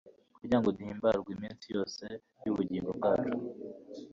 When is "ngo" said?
0.59-0.69